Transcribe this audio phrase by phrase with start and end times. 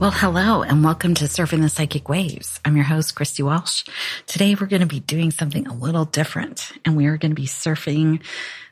[0.00, 2.58] Well, hello and welcome to Surfing the Psychic Waves.
[2.64, 3.84] I'm your host, Christy Walsh.
[4.26, 7.34] Today we're going to be doing something a little different and we are going to
[7.34, 8.22] be surfing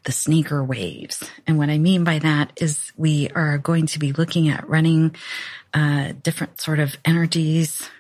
[0.05, 1.23] the sneaker waves.
[1.47, 5.17] And what I mean by that is we are going to be looking at running
[5.75, 7.91] uh, different sort of energies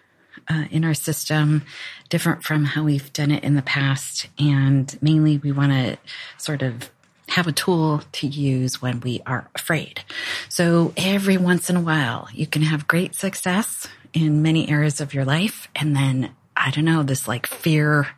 [0.49, 1.67] uh, in our system,
[2.09, 4.27] different from how we've done it in the past.
[4.39, 5.99] And mainly we want to
[6.39, 6.91] sort of
[7.29, 10.03] have a tool to use when we are afraid.
[10.49, 15.15] So every once in a while, you can have great success in many areas of
[15.15, 15.69] your life.
[15.77, 18.09] And then, I don't know, this like fear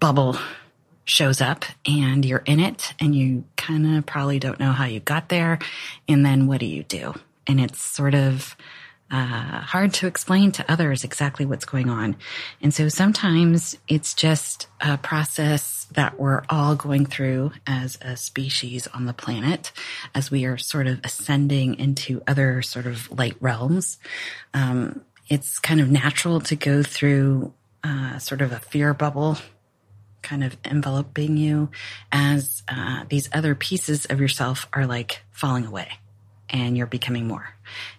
[0.00, 0.36] bubble
[1.04, 5.00] shows up and you're in it and you kind of probably don't know how you
[5.00, 5.58] got there.
[6.08, 7.14] And then what do you do?
[7.46, 8.56] And it's sort of,
[9.10, 12.16] uh, hard to explain to others exactly what's going on.
[12.60, 18.88] And so sometimes it's just a process that we're all going through as a species
[18.88, 19.70] on the planet
[20.14, 23.98] as we are sort of ascending into other sort of light realms.
[24.52, 27.52] Um, it's kind of natural to go through
[27.84, 29.38] uh, sort of a fear bubble
[30.22, 31.70] kind of enveloping you
[32.10, 35.88] as uh, these other pieces of yourself are like falling away
[36.50, 37.54] and you're becoming more.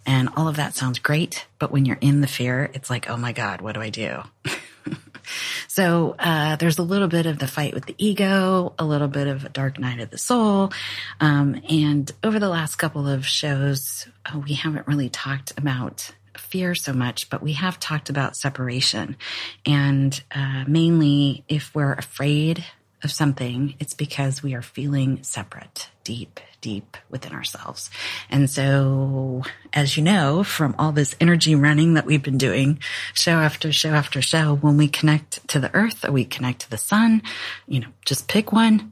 [0.05, 3.17] And all of that sounds great, but when you're in the fear, it's like, oh
[3.17, 4.23] my God, what do I do?
[5.67, 9.27] so uh, there's a little bit of the fight with the ego, a little bit
[9.27, 10.71] of a dark night of the soul.
[11.19, 16.75] Um, and over the last couple of shows, uh, we haven't really talked about fear
[16.75, 19.17] so much, but we have talked about separation.
[19.65, 22.63] And uh, mainly, if we're afraid
[23.03, 27.89] of something, it's because we are feeling separate, deep, deep within ourselves.
[28.29, 32.79] And so, as you know, from all this energy running that we've been doing
[33.13, 36.69] show after show after show, when we connect to the earth or we connect to
[36.69, 37.21] the sun,
[37.67, 38.91] you know, just pick one.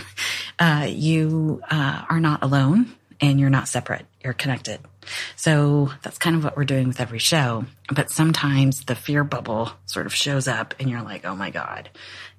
[0.58, 4.06] uh, you uh, are not alone and you're not separate.
[4.26, 4.80] You're connected.
[5.36, 7.64] So that's kind of what we're doing with every show.
[7.94, 11.90] But sometimes the fear bubble sort of shows up and you're like, oh my God,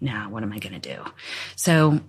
[0.01, 1.01] now what am I going to do?
[1.55, 2.01] So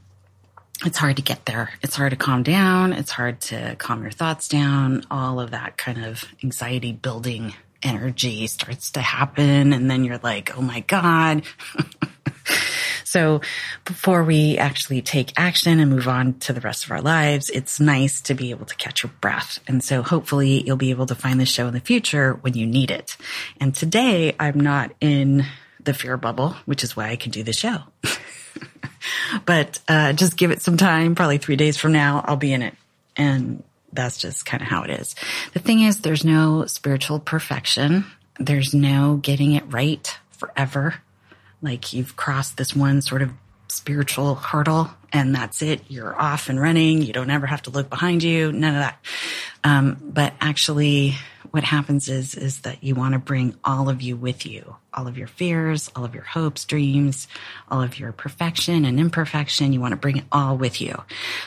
[0.84, 1.71] it's hard to get there.
[1.81, 2.93] It's hard to calm down.
[2.93, 5.05] It's hard to calm your thoughts down.
[5.12, 9.72] All of that kind of anxiety building energy starts to happen.
[9.72, 11.45] And then you're like, oh my God.
[13.04, 13.41] so
[13.84, 17.81] before we actually take action and move on to the rest of our lives, it's
[17.81, 19.60] nice to be able to catch your breath.
[19.66, 22.66] And so hopefully you'll be able to find this show in the future when you
[22.66, 23.16] need it.
[23.60, 25.47] And today I'm not in
[25.82, 27.78] the fear bubble, which is why I can do the show.
[29.47, 31.15] but uh, just give it some time.
[31.15, 32.75] Probably three days from now, I'll be in it.
[33.16, 35.15] And that's just kind of how it is.
[35.54, 38.04] The thing is, there's no spiritual perfection.
[38.38, 40.97] There's no getting it right forever.
[41.61, 43.31] Like you've crossed this one sort of
[43.69, 45.83] spiritual hurdle and that's it.
[45.89, 47.03] You're off and running.
[47.03, 48.53] You don't ever have to look behind you.
[48.53, 48.99] None of that.
[49.65, 51.17] Um, but actually
[51.51, 55.06] what happens is, is that you want to bring all of you with you, all
[55.06, 57.28] of your fears, all of your hopes, dreams,
[57.70, 59.72] all of your perfection and imperfection.
[59.72, 61.00] You want to bring it all with you.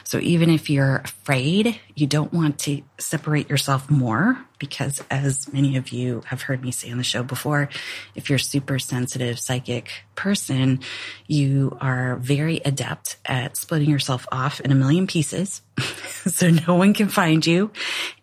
[0.06, 5.76] So even if you're afraid, you don't want to separate yourself more because as many
[5.76, 7.68] of you have heard me say on the show before,
[8.16, 10.80] if you're super sensitive psychic person,
[11.28, 15.62] you are very adept at splitting yourself off in a million pieces.
[16.26, 17.72] so no one can find you.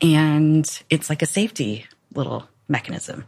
[0.00, 1.84] And it's like a safety
[2.14, 3.24] little mechanism.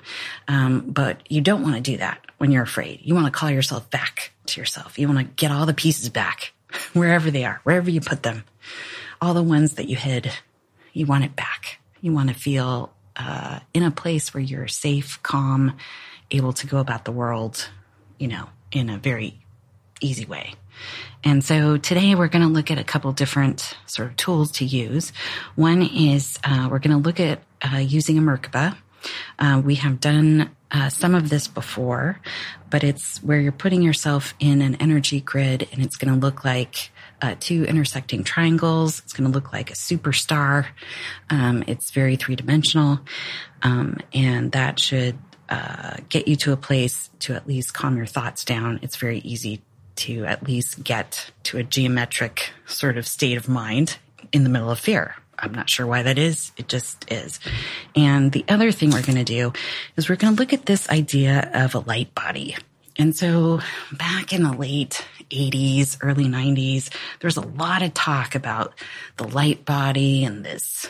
[0.49, 3.01] Um, but you don't want to do that when you're afraid.
[3.03, 4.99] You want to call yourself back to yourself.
[4.99, 6.53] You want to get all the pieces back
[6.93, 8.45] wherever they are, wherever you put them,
[9.21, 10.31] all the ones that you hid.
[10.93, 11.79] You want it back.
[12.01, 15.77] You want to feel uh, in a place where you're safe, calm,
[16.31, 17.69] able to go about the world,
[18.19, 19.39] you know, in a very
[20.01, 20.55] easy way.
[21.23, 24.65] And so today we're going to look at a couple different sort of tools to
[24.65, 25.13] use.
[25.55, 28.77] One is uh, we're going to look at uh, using a Merkaba.
[29.39, 32.21] Uh, we have done uh, some of this before,
[32.69, 36.45] but it's where you're putting yourself in an energy grid and it's going to look
[36.45, 36.91] like
[37.23, 39.01] uh, two intersecting triangles.
[39.01, 40.67] It's going to look like a superstar.
[41.29, 43.01] Um, it's very three dimensional.
[43.63, 45.19] Um, and that should
[45.49, 48.79] uh, get you to a place to at least calm your thoughts down.
[48.83, 49.63] It's very easy
[49.97, 53.99] to at least get to a geometric sort of state of mind
[54.33, 55.17] in the middle of fear.
[55.41, 56.53] I'm not sure why that is.
[56.57, 57.41] It just is.
[57.97, 59.53] And the other thing we're going to do
[59.97, 62.57] is we're going to look at this idea of a light body.
[62.99, 63.61] And so
[63.93, 68.75] back in the late 80s, early 90s, there's a lot of talk about
[69.17, 70.89] the light body and this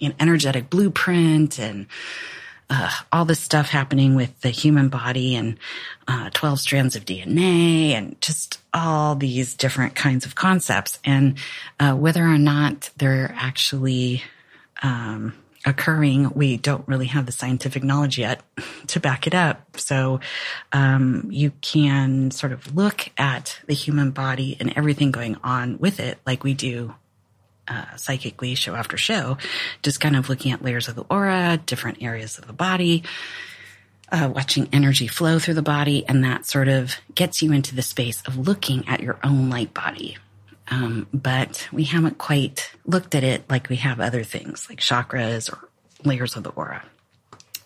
[0.00, 1.86] energetic blueprint and
[2.70, 5.58] uh, all this stuff happening with the human body and
[6.06, 11.38] uh, 12 strands of DNA and just all these different kinds of concepts and
[11.80, 14.22] uh, whether or not they're actually
[14.82, 15.32] um,
[15.64, 18.42] occurring, we don't really have the scientific knowledge yet
[18.88, 19.76] to back it up.
[19.78, 20.20] So
[20.72, 26.00] um, you can sort of look at the human body and everything going on with
[26.00, 26.94] it, like we do
[27.68, 29.38] uh, psychically show after show,
[29.82, 33.02] just kind of looking at layers of the aura, different areas of the body,
[34.10, 37.82] uh, watching energy flow through the body, and that sort of gets you into the
[37.82, 40.16] space of looking at your own light body.
[40.70, 45.52] Um, but we haven't quite looked at it like we have other things like chakras
[45.52, 45.68] or
[46.04, 46.84] layers of the aura.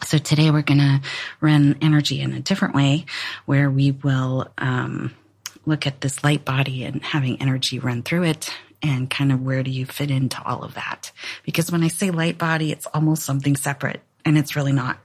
[0.04, 1.00] So today we're going to
[1.40, 3.06] run energy in a different way
[3.46, 5.14] where we will um,
[5.64, 8.52] look at this light body and having energy run through it
[8.82, 11.12] and kind of where do you fit into all of that?
[11.44, 14.98] Because when I say light body, it's almost something separate and it's really not.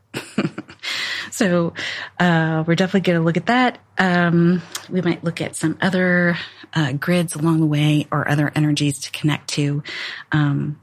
[1.32, 1.74] so,
[2.20, 3.80] uh, we're definitely going to look at that.
[3.98, 6.38] Um, we might look at some other,
[6.74, 9.84] uh, grids along the way or other energies to connect to.
[10.32, 10.80] Um,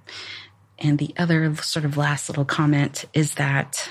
[0.79, 3.89] and the other sort of last little comment is that,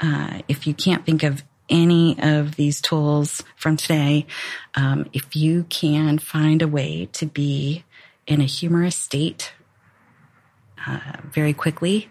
[0.00, 4.26] uh, if you can't think of any of these tools from today,
[4.74, 7.84] um, if you can find a way to be
[8.28, 9.52] in a humorous state
[10.86, 12.08] uh, very quickly,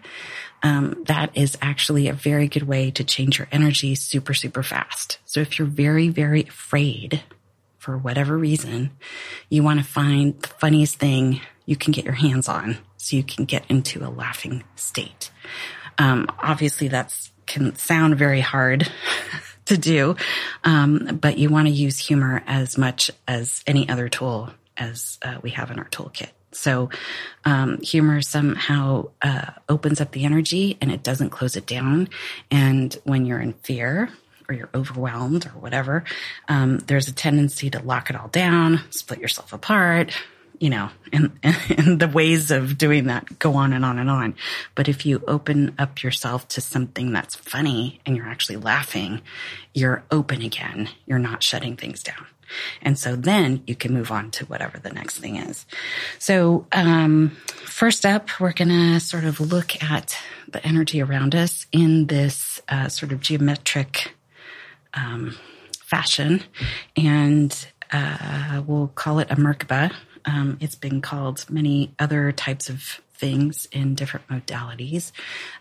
[0.62, 5.18] um, that is actually a very good way to change your energy super, super fast.
[5.24, 7.22] So if you're very, very afraid
[7.78, 8.90] for whatever reason,
[9.48, 13.22] you want to find the funniest thing you can get your hands on so you
[13.22, 15.30] can get into a laughing state.
[15.96, 18.90] Um, obviously that's can sound very hard
[19.66, 20.16] to do,
[20.64, 25.38] um, but you want to use humor as much as any other tool as uh,
[25.42, 26.30] we have in our toolkit.
[26.52, 26.90] So
[27.44, 32.08] um, humor somehow uh, opens up the energy and it doesn't close it down.
[32.50, 34.10] And when you're in fear
[34.48, 36.04] or you're overwhelmed or whatever,
[36.48, 40.12] um, there's a tendency to lock it all down, split yourself apart,
[40.58, 44.34] you know, and, and the ways of doing that go on and on and on.
[44.74, 49.20] But if you open up yourself to something that's funny and you're actually laughing,
[49.74, 50.88] you're open again.
[51.06, 52.26] You're not shutting things down.
[52.82, 55.66] And so then you can move on to whatever the next thing is.
[56.18, 60.16] So, um, first up, we're going to sort of look at
[60.48, 64.14] the energy around us in this uh, sort of geometric
[64.94, 65.36] um,
[65.80, 66.42] fashion.
[66.96, 69.92] And uh, we'll call it a Merkaba.
[70.24, 75.12] Um, it's been called many other types of things in different modalities.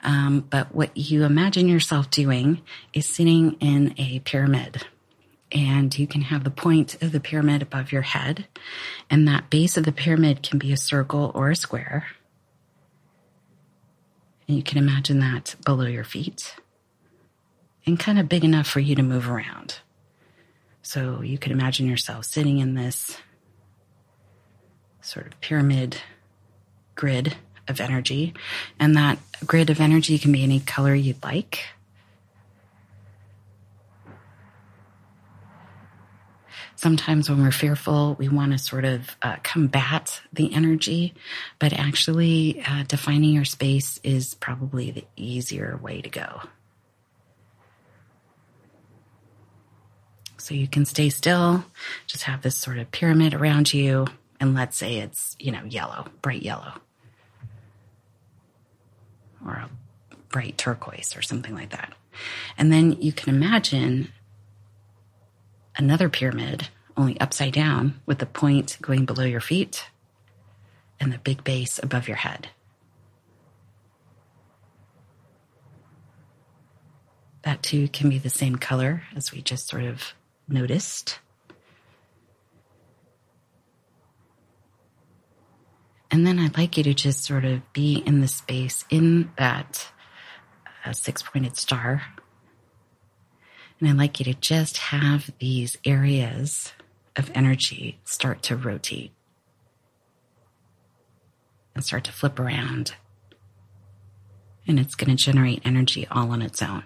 [0.04, 2.62] Um, but what you imagine yourself doing
[2.94, 4.86] is sitting in a pyramid
[5.52, 8.48] and you can have the point of the pyramid above your head.
[9.10, 12.08] And that base of the pyramid can be a circle or a square.
[14.48, 16.56] And you can imagine that below your feet
[17.86, 19.80] and kind of big enough for you to move around.
[20.82, 23.18] So you can imagine yourself sitting in this
[25.02, 25.98] sort of pyramid
[26.96, 27.36] grid
[27.68, 28.34] of energy.
[28.80, 31.66] And that grid of energy can be any color you'd like.
[36.78, 41.14] Sometimes when we're fearful, we want to sort of uh, combat the energy,
[41.60, 46.42] but actually uh, defining your space is probably the easier way to go.
[50.38, 51.66] So you can stay still,
[52.06, 54.08] just have this sort of pyramid around you,
[54.40, 56.74] and let's say it's, you know, yellow, bright yellow,
[59.46, 59.70] or a
[60.30, 61.94] bright turquoise or something like that.
[62.58, 64.14] And then you can imagine
[65.78, 66.68] another pyramid,
[66.98, 69.90] only upside down, with the point going below your feet
[71.00, 72.50] and the big base above your head.
[77.44, 80.14] That too can be the same color as we just sort of
[80.50, 81.20] noticed.
[86.10, 89.88] And then I'd like you to just sort of be in the space in that
[90.84, 92.02] uh, six pointed star
[93.80, 96.74] and I'd like you to just have these areas
[97.16, 99.12] of energy start to rotate
[101.76, 102.96] and start to flip around.
[104.68, 106.84] And it's going to generate energy all on its own.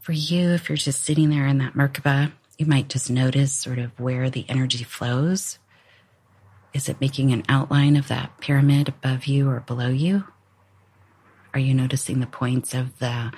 [0.00, 3.78] For you, if you're just sitting there in that Merkaba, you might just notice sort
[3.78, 5.58] of where the energy flows
[6.72, 10.24] Is it making an outline of that pyramid above you or below you?
[11.54, 13.32] Are you noticing the points of the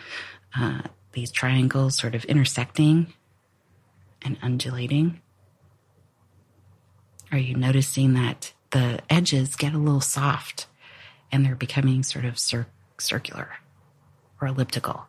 [0.56, 3.12] uh, these triangles sort of intersecting
[4.22, 5.20] and undulating?
[7.32, 10.66] Are you noticing that the edges get a little soft
[11.30, 12.66] and they're becoming sort of cir-
[12.98, 13.50] circular
[14.40, 15.06] or elliptical?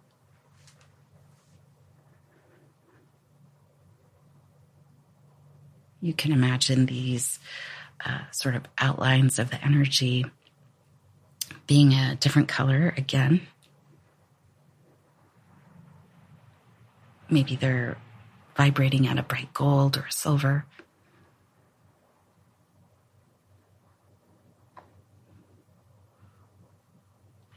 [6.01, 7.39] You can imagine these
[8.03, 10.25] uh, sort of outlines of the energy
[11.67, 13.41] being a different color again.
[17.29, 17.97] Maybe they're
[18.55, 20.65] vibrating at a bright gold or silver.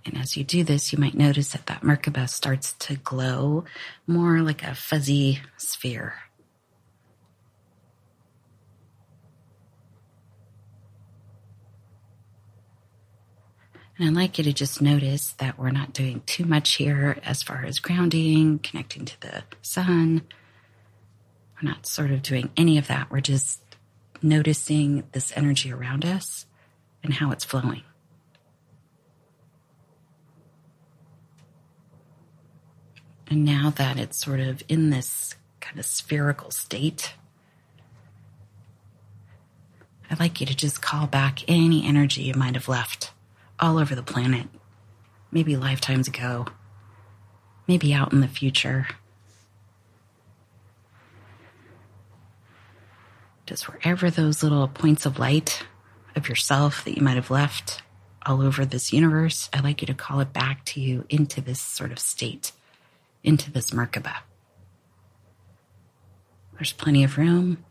[0.07, 3.65] And as you do this, you might notice that that Merkaba starts to glow
[4.07, 6.15] more like a fuzzy sphere.
[13.97, 17.45] And I'd like you to just notice that we're not doing too much here as
[17.45, 20.23] far as grounding, connecting to the sun.
[21.55, 23.11] We're not sort of doing any of that.
[23.11, 23.61] We're just
[24.21, 26.47] noticing this energy around us
[27.05, 27.83] and how it's flowing.
[33.29, 37.15] And now that it's sort of in this kind of spherical state,
[40.11, 43.14] I'd like you to just call back any energy you might have left
[43.59, 44.49] all over the planet,
[45.31, 46.47] maybe lifetimes ago,
[47.67, 48.87] maybe out in the future.
[53.47, 55.65] Just wherever those little points of light
[56.17, 57.83] of yourself that you might have left
[58.25, 61.61] all over this universe, I'd like you to call it back to you into this
[61.61, 62.53] sort of state,
[63.23, 64.15] into this Merkaba.
[66.55, 67.65] There's plenty of room.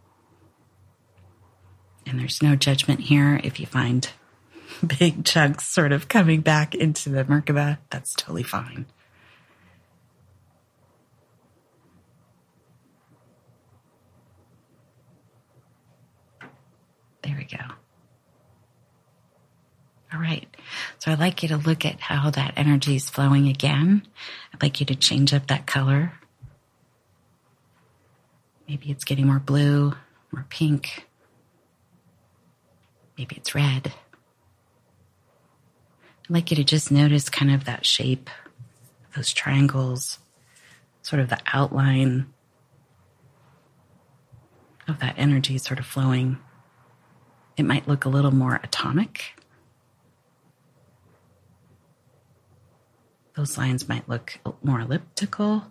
[2.06, 4.10] And there's no judgment here if you find
[5.00, 8.86] big chunks sort of coming back into the Merkaba, that's totally fine.
[17.24, 17.63] There we go.
[20.13, 20.48] All right.
[21.00, 24.06] So I'd like you to look at how that energy is flowing again.
[24.53, 26.13] I'd like you to change up that color.
[28.68, 29.94] Maybe it's getting more blue,
[30.32, 31.08] more pink.
[33.18, 33.94] Maybe it's red.
[36.24, 38.30] I'd like you to just notice kind of that shape,
[39.13, 40.20] those triangles,
[41.01, 42.34] sort of the outline
[44.88, 46.38] of that energy sort of flowing.
[47.58, 49.34] It might look a little more atomic.
[53.36, 55.65] Those lines might look more elliptical.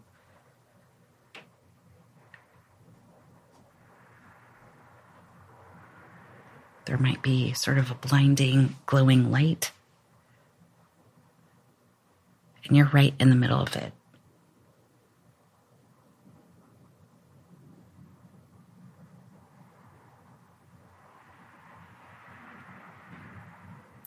[6.84, 9.70] There might be sort of a blinding, glowing light
[12.64, 13.92] and you're right in the middle of it.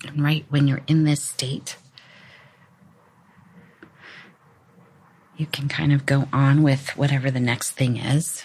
[0.08, 1.78] And right when you're in this state,
[5.36, 8.44] you can kind of go on with whatever the next thing is.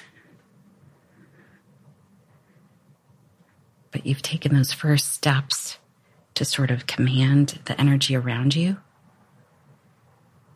[3.92, 5.78] But you've taken those first steps
[6.34, 8.78] to sort of command the energy around you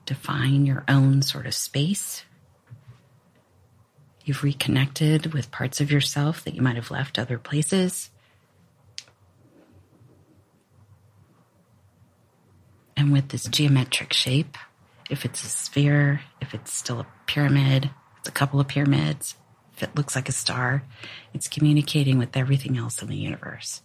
[0.06, 2.24] define your own sort of space.
[4.24, 8.10] You've reconnected with parts of yourself that you might have left other places.
[12.96, 14.56] And with this geometric shape,
[15.10, 19.34] if it's a sphere, if it's still a pyramid, it's a couple of pyramids,
[19.76, 20.84] if it looks like a star,
[21.34, 23.82] it's communicating with everything else in the universe.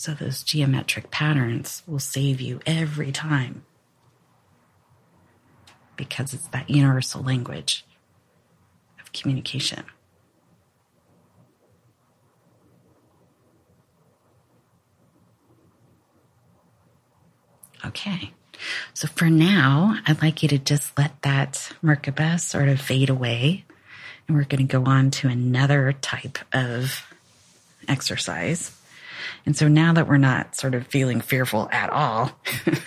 [0.00, 3.66] So those geometric patterns will save you every time
[5.94, 7.84] because it's that universal language
[8.98, 9.84] of communication.
[17.84, 18.32] Okay.
[18.94, 23.66] So for now, I'd like you to just let that Merkaba sort of fade away.
[24.26, 27.04] And we're going to go on to another type of
[27.86, 28.79] exercise.
[29.46, 32.32] And so now that we're not sort of feeling fearful at all,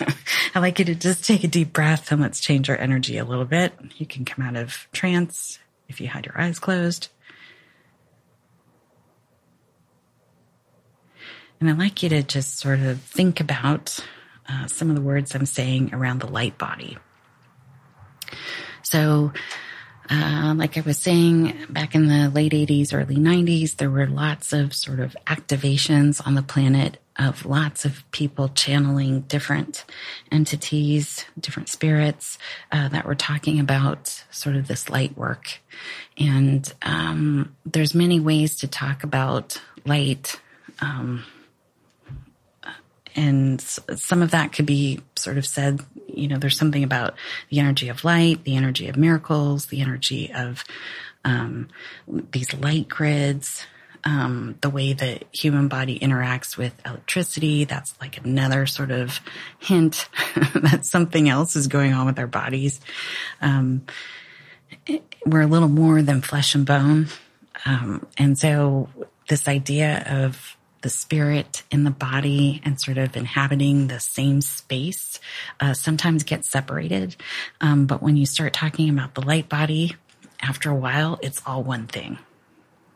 [0.54, 3.24] I like you to just take a deep breath and let's change our energy a
[3.24, 3.72] little bit.
[3.96, 7.08] You can come out of trance if you had your eyes closed.
[11.60, 13.98] And I'd like you to just sort of think about
[14.48, 16.98] uh, some of the words I'm saying around the light body.
[18.82, 19.32] So,
[20.10, 24.52] Uh, like I was saying, back in the late 80s, early 90s, there were lots
[24.52, 29.84] of sort of activations on the planet of lots of people channeling different
[30.32, 32.38] entities, different spirits
[32.72, 35.60] uh, that were talking about sort of this light work.
[36.18, 40.40] And um, there's many ways to talk about light.
[40.80, 41.24] Um,
[43.16, 47.14] and some of that could be sort of said, you know, there's something about
[47.50, 50.64] the energy of light, the energy of miracles, the energy of
[51.24, 51.68] um,
[52.06, 53.66] these light grids,
[54.04, 57.64] um, the way the human body interacts with electricity.
[57.64, 59.20] That's like another sort of
[59.58, 60.08] hint
[60.54, 62.80] that something else is going on with our bodies.
[63.40, 63.86] Um,
[65.24, 67.08] we're a little more than flesh and bone.
[67.64, 68.88] Um, and so
[69.28, 75.18] this idea of the spirit in the body and sort of inhabiting the same space
[75.58, 77.16] uh, sometimes gets separated.
[77.62, 79.96] Um, but when you start talking about the light body,
[80.42, 82.18] after a while, it's all one thing.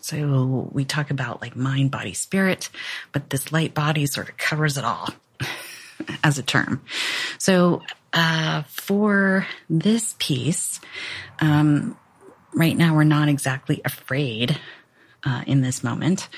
[0.03, 2.69] So we talk about like mind, body, spirit,
[3.13, 5.09] but this light body sort of covers it all
[6.23, 6.85] as a term.
[7.39, 7.81] So
[8.13, 10.79] uh, for this piece,
[11.41, 11.97] um,
[12.53, 14.61] right now we're not exactly afraid
[15.25, 16.29] uh, in this moment,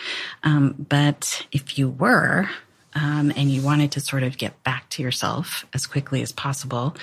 [0.42, 2.48] um, but if you were,
[2.94, 6.96] um, and you wanted to sort of get back to yourself as quickly as possible,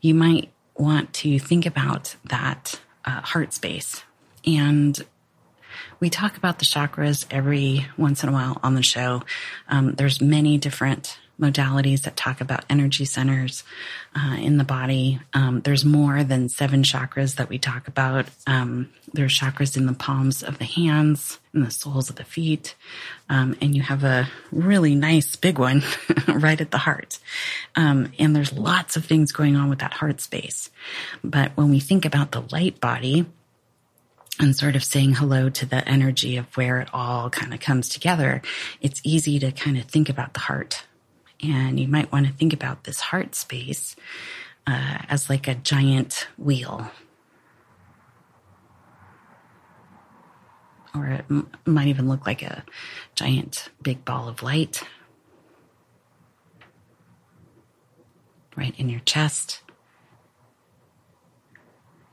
[0.00, 4.04] you might want to think about that uh, heart space
[4.46, 5.04] and
[6.00, 9.22] we talk about the chakras every once in a while on the show.
[9.68, 13.64] Um, there's many different modalities that talk about energy centers
[14.14, 15.20] uh, in the body.
[15.34, 18.26] Um, there's more than seven chakras that we talk about.
[18.46, 22.74] Um, there's chakras in the palms of the hands, in the soles of the feet,
[23.28, 25.82] um, and you have a really nice big one
[26.28, 27.18] right at the heart.
[27.76, 30.70] Um, and there's lots of things going on with that heart space.
[31.24, 33.26] But when we think about the light body,
[34.40, 37.88] and sort of saying hello to the energy of where it all kind of comes
[37.88, 38.40] together,
[38.80, 40.84] it's easy to kind of think about the heart.
[41.42, 43.96] And you might want to think about this heart space
[44.66, 46.90] uh, as like a giant wheel.
[50.94, 52.64] Or it m- might even look like a
[53.14, 54.82] giant big ball of light
[58.56, 59.62] right in your chest.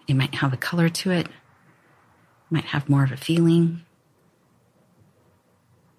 [0.08, 1.28] It might have a color to it
[2.50, 3.82] might have more of a feeling.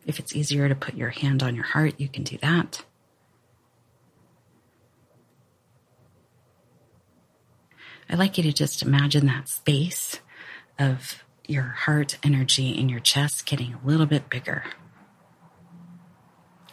[0.07, 2.85] If it's easier to put your hand on your heart, you can do that.
[8.11, 10.19] I'd like you to just imagine that space
[10.81, 14.65] of your heart energy in your chest getting a little bit bigger.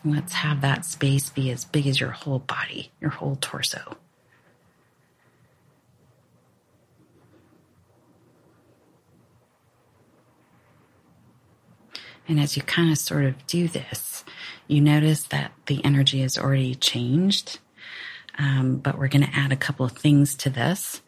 [0.04, 3.97] Let's have that space be as big as your whole body, your whole torso.
[12.28, 14.26] And as you kind of sort of do this,
[14.67, 17.60] you notice that the energy has already changed.
[18.38, 21.02] Um, but we're going to add a couple of things to this.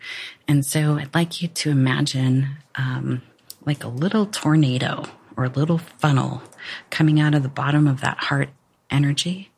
[0.48, 3.22] And so I'd like you to imagine um,
[3.65, 5.06] like a little tornado
[5.38, 6.42] or a little funnel
[6.89, 8.50] coming out of the bottom of that heart
[8.89, 9.52] energy.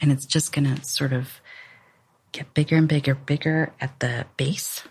[0.00, 1.40] And it's just going to sort of
[2.32, 4.82] get bigger and bigger, bigger at the base.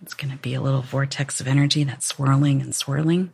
[0.00, 3.32] It's going to be a little vortex of energy that's swirling and swirling.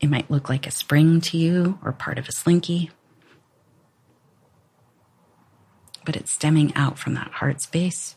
[0.00, 2.90] It might look like a spring to you or part of a slinky,
[6.04, 8.16] but it's stemming out from that heart space.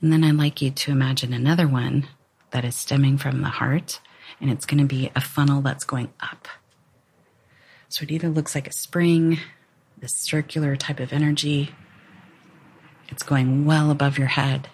[0.00, 2.06] And then I'd like you to imagine another one
[2.50, 4.00] that is stemming from the heart,
[4.40, 6.46] and it's going to be a funnel that's going up.
[7.88, 9.38] So it either looks like a spring,
[9.96, 11.70] this circular type of energy,
[13.08, 14.68] it's going well above your head.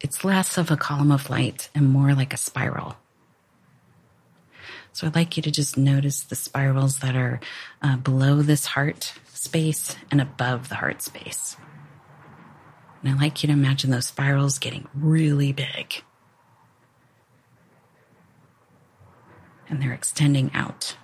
[0.00, 2.96] It's less of a column of light and more like a spiral.
[4.92, 7.40] So I'd like you to just notice the spirals that are
[7.82, 11.56] uh, below this heart space and above the heart space.
[13.02, 16.02] And I'd like you to imagine those spirals getting really big.
[19.68, 20.96] And they're extending out.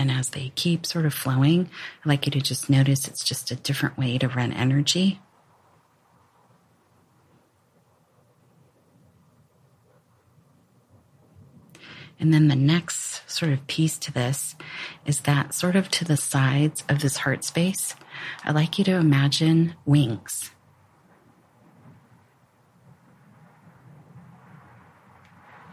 [0.00, 1.68] And as they keep sort of flowing,
[2.00, 5.20] I'd like you to just notice it's just a different way to run energy.
[12.18, 14.56] And then the next sort of piece to this
[15.04, 17.94] is that sort of to the sides of this heart space,
[18.42, 20.50] I'd like you to imagine wings.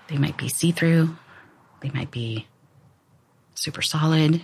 [0.09, 1.15] They might be see through,
[1.79, 2.45] they might be
[3.57, 4.43] super solid,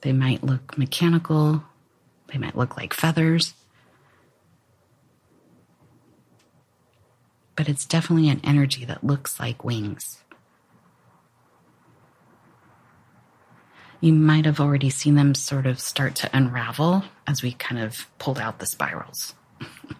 [0.00, 1.62] they might look mechanical,
[2.32, 3.54] they might look like feathers.
[7.56, 10.22] But it's definitely an energy that looks like wings.
[14.00, 18.06] You might have already seen them sort of start to unravel as we kind of
[18.18, 19.34] pulled out the spirals.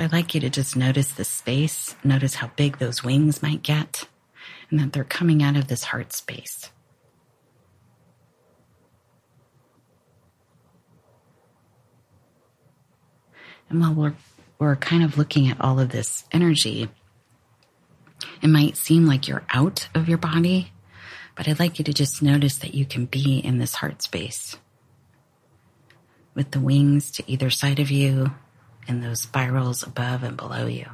[0.00, 4.08] I'd like you to just notice the space, notice how big those wings might get,
[4.70, 6.70] and that they're coming out of this heart space.
[13.68, 14.14] And while we're,
[14.58, 16.88] we're kind of looking at all of this energy,
[18.40, 20.72] it might seem like you're out of your body,
[21.36, 24.56] but I'd like you to just notice that you can be in this heart space
[26.34, 28.32] with the wings to either side of you
[28.88, 30.86] and those spirals above and below you.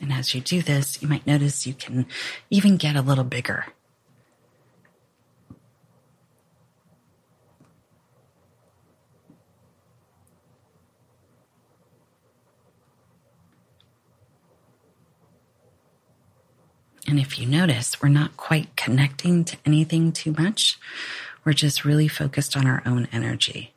[0.00, 2.06] And as you do this, you might notice you can
[2.48, 3.66] even get a little bigger.
[17.10, 20.78] And if you notice, we're not quite connecting to anything too much.
[21.44, 23.74] We're just really focused on our own energy.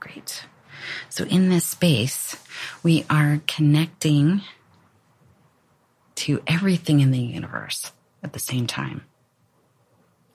[0.00, 0.42] Great.
[1.10, 2.34] So in this space,
[2.82, 4.40] we are connecting
[6.16, 7.92] to everything in the universe
[8.26, 9.02] at the same time.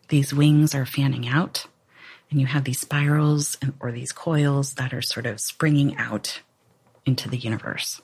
[0.08, 1.68] These wings are fanning out,
[2.30, 6.42] and you have these spirals and, or these coils that are sort of springing out
[7.06, 8.02] into the universe.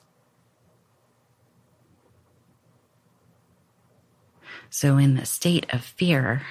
[4.70, 6.42] So, in the state of fear,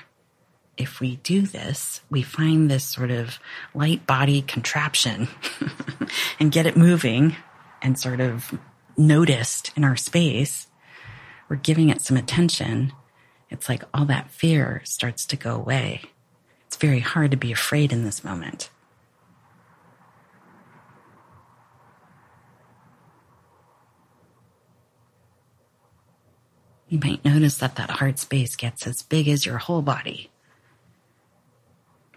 [0.76, 3.40] if we do this, we find this sort of
[3.76, 5.28] light body contraption
[6.40, 7.36] and get it moving
[7.84, 8.58] and sort of
[8.98, 10.68] noticed in our space.
[11.50, 12.94] We're giving it some attention
[13.50, 16.02] it's like all that fear starts to go away.
[16.66, 18.70] It's very hard to be afraid in this moment.
[26.90, 30.30] You might notice that that heart space gets as big as your whole body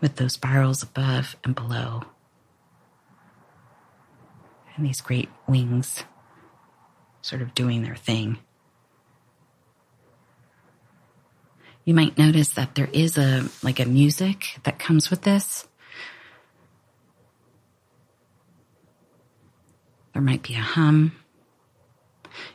[0.00, 2.04] with those spirals above and below
[4.80, 6.04] and these great wings
[7.20, 8.38] sort of doing their thing.
[11.90, 15.66] You might notice that there is a, like a music that comes with this.
[20.12, 21.11] There might be a hum.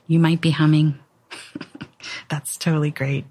[0.07, 0.99] You might be humming.
[2.29, 3.25] That's totally great.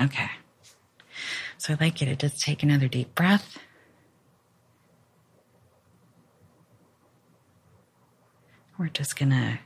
[0.00, 0.30] Okay.
[1.62, 3.56] So I'd like you to just take another deep breath.
[8.76, 9.60] We're just going to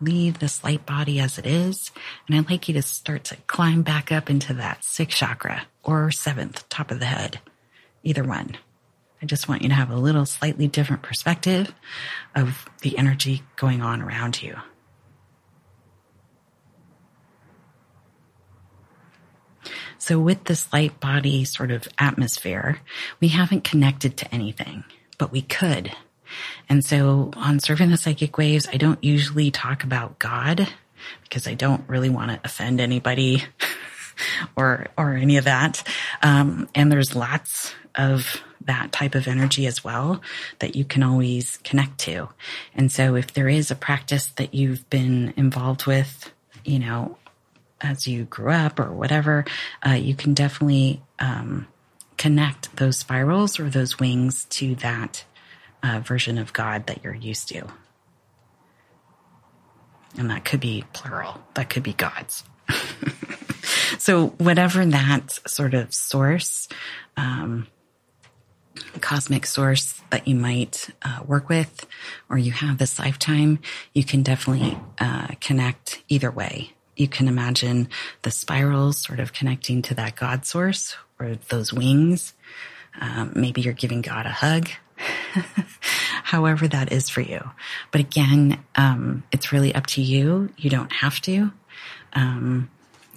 [0.00, 1.90] leave this light body as it is.
[2.28, 6.12] And I'd like you to start to climb back up into that sixth chakra or
[6.12, 7.40] seventh, top of the head,
[8.04, 8.56] either one.
[9.20, 11.74] I just want you to have a little slightly different perspective
[12.36, 14.54] of the energy going on around you.
[20.06, 22.78] So with this light body sort of atmosphere,
[23.18, 24.84] we haven't connected to anything,
[25.18, 25.90] but we could.
[26.68, 30.68] And so on Surfing the Psychic Waves, I don't usually talk about God
[31.24, 33.42] because I don't really want to offend anybody
[34.56, 35.82] or, or any of that.
[36.22, 40.22] Um, and there's lots of that type of energy as well
[40.60, 42.28] that you can always connect to.
[42.76, 46.32] And so if there is a practice that you've been involved with,
[46.64, 47.18] you know,
[47.80, 49.44] as you grew up or whatever,
[49.86, 51.66] uh, you can definitely um,
[52.16, 55.24] connect those spirals or those wings to that
[55.82, 57.66] uh, version of God that you're used to.
[60.18, 62.42] And that could be plural, that could be God's.
[63.98, 66.68] so, whatever that sort of source,
[67.16, 67.66] um,
[69.00, 71.86] cosmic source that you might uh, work with
[72.28, 73.58] or you have this lifetime,
[73.92, 76.72] you can definitely uh, connect either way.
[76.96, 77.88] You can imagine
[78.22, 82.34] the spirals sort of connecting to that God source or those wings.
[83.00, 84.68] Um, maybe you're giving God a hug.
[86.22, 87.50] However, that is for you.
[87.92, 90.50] But again, um, it's really up to you.
[90.56, 91.52] You don't have to.
[92.14, 92.70] Um,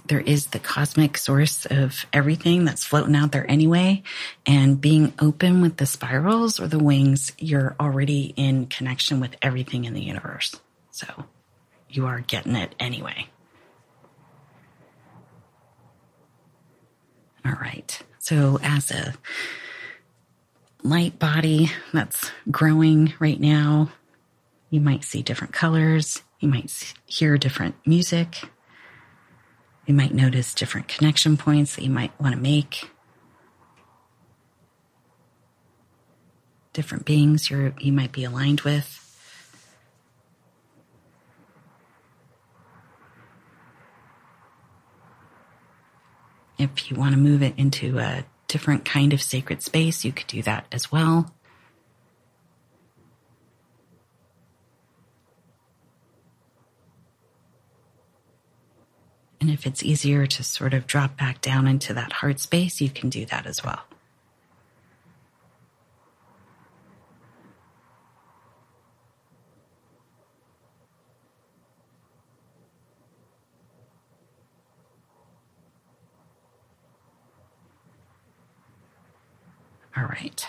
[0.06, 4.02] there is the cosmic source of everything that's floating out there anyway.
[4.44, 9.84] And being open with the spirals or the wings, you're already in connection with everything
[9.84, 10.56] in the universe.
[10.90, 11.06] So
[11.88, 13.28] you are getting it anyway.
[17.44, 18.00] All right.
[18.18, 19.14] So as a
[20.82, 23.90] light body that's growing right now,
[24.70, 26.22] you might see different colors.
[26.38, 28.48] You might hear different music.
[29.86, 32.90] You might notice different connection points that you might want to make.
[36.72, 38.99] Different beings you you might be aligned with.
[46.60, 50.26] If you want to move it into a different kind of sacred space, you could
[50.26, 51.32] do that as well.
[59.40, 62.90] And if it's easier to sort of drop back down into that heart space, you
[62.90, 63.80] can do that as well.
[80.00, 80.46] All right.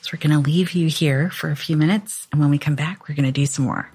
[0.00, 2.26] So we're going to leave you here for a few minutes.
[2.32, 3.88] And when we come back, we're going to do some more.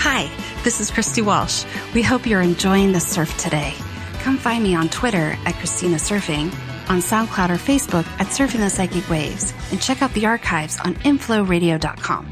[0.00, 0.28] Hi,
[0.64, 1.64] this is Christy Walsh.
[1.94, 3.74] We hope you're enjoying the surf today.
[4.18, 6.52] Come find me on Twitter at Christina Surfing,
[6.88, 10.94] on SoundCloud or Facebook at Surfing the Psychic Waves, and check out the archives on
[10.96, 12.28] inflowradio.com.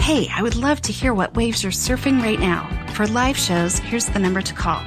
[0.00, 2.70] Hey, I would love to hear what waves you're surfing right now.
[2.94, 4.80] For live shows, here's the number to call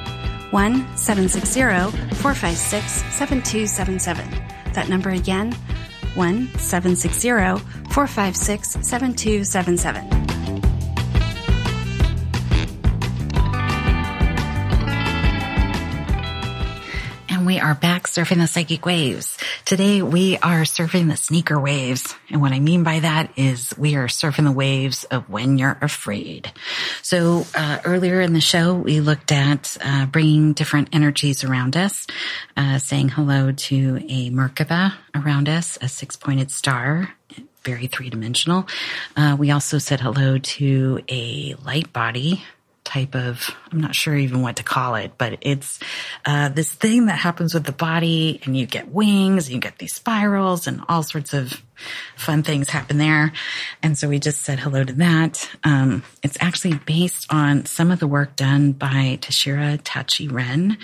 [0.52, 1.62] 1 760
[2.16, 4.74] 456 7277.
[4.74, 5.54] That number again
[6.16, 7.30] 1 760
[7.90, 10.30] 456 7277.
[17.50, 19.38] we are back surfing the psychic waves.
[19.66, 22.16] Today we are surfing the sneaker waves.
[22.30, 25.78] And what I mean by that is we are surfing the waves of when you're
[25.82, 26.52] afraid.
[27.02, 32.08] So uh, earlier in the show, we looked at uh, bringing different energies around us,
[32.58, 37.10] uh, saying hello to a Merkaba around us, a six pointed star
[37.64, 38.66] very three dimensional.
[39.18, 42.42] Uh, we also said hello to a light body
[42.90, 45.80] type of, I'm not sure even what to call it, but it's
[46.26, 49.78] uh, this thing that happens with the body and you get wings, and you get
[49.78, 51.62] these spirals and all sorts of
[52.16, 53.32] fun things happen there.
[53.84, 55.50] And so we just said hello to that.
[55.64, 60.78] Um, it's actually based on some of the work done by Tashira Tachi Ren.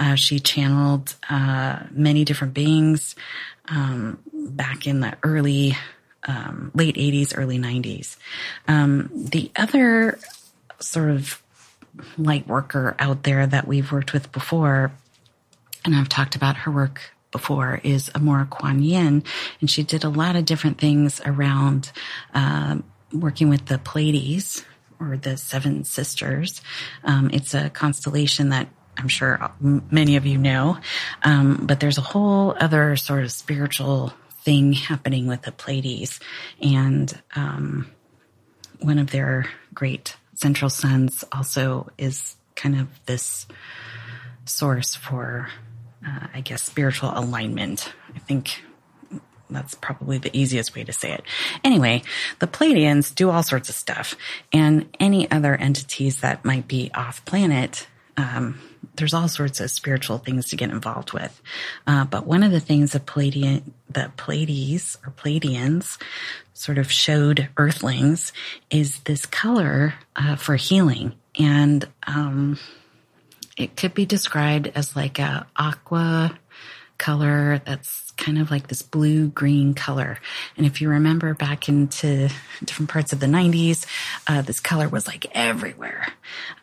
[0.00, 3.14] Uh, she channeled uh, many different beings
[3.68, 5.76] um, back in the early
[6.24, 8.16] um, late 80s, early 90s.
[8.66, 10.18] Um, the other
[10.80, 11.41] sort of
[12.16, 14.92] light worker out there that we've worked with before,
[15.84, 19.24] and I've talked about her work before, is Amorah Quan Yin,
[19.60, 21.92] and she did a lot of different things around
[22.34, 22.78] uh,
[23.12, 24.64] working with the Pleiades
[25.00, 26.62] or the Seven Sisters.
[27.04, 30.78] Um, it's a constellation that I'm sure many of you know,
[31.22, 34.12] um, but there's a whole other sort of spiritual
[34.44, 36.20] thing happening with the Pleiades,
[36.60, 37.90] and um,
[38.80, 43.46] one of their great central sense also is kind of this
[44.44, 45.48] source for,
[46.04, 47.92] uh, I guess, spiritual alignment.
[48.16, 48.60] I think
[49.48, 51.22] that's probably the easiest way to say it.
[51.62, 52.02] Anyway,
[52.40, 54.16] the Pleiadians do all sorts of stuff,
[54.52, 58.60] and any other entities that might be off planet um,
[58.96, 61.40] there's all sorts of spiritual things to get involved with.
[61.86, 65.98] Uh, but one of the things the Pleiadian, the Pleiades or Pleiadians
[66.54, 68.32] sort of showed Earthlings
[68.70, 72.58] is this color uh, for healing, and um,
[73.56, 76.38] it could be described as like a aqua
[76.98, 80.18] color that's kind of like this blue green color.
[80.56, 82.28] And if you remember back into
[82.64, 83.86] different parts of the 90s,
[84.28, 86.06] uh, this color was like everywhere.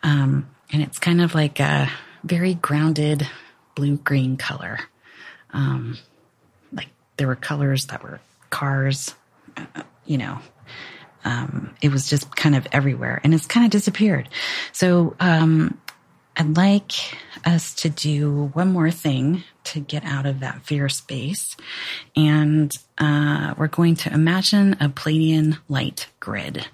[0.02, 1.90] Um, and it's kind of like a
[2.24, 3.28] very grounded
[3.74, 4.78] blue green color.
[5.52, 5.98] Um,
[6.72, 9.14] like there were colors that were cars,
[10.04, 10.38] you know,
[11.24, 14.28] um, it was just kind of everywhere and it's kind of disappeared.
[14.72, 15.78] So, um,
[16.36, 16.92] I'd like
[17.44, 21.56] us to do one more thing to get out of that fear space.
[22.16, 26.66] And uh, we're going to imagine a Pleiadian light grid.